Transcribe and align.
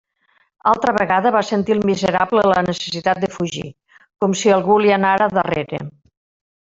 Altra 0.69 0.93
vegada 0.95 1.31
va 1.35 1.43
sentir 1.49 1.75
el 1.75 1.83
miserable 1.89 2.45
la 2.53 2.63
necessitat 2.69 3.21
de 3.25 3.29
fugir, 3.35 3.67
com 4.25 4.35
si 4.41 4.55
algú 4.57 4.79
li 4.85 4.95
anara 5.01 5.29
darrere. 5.41 5.83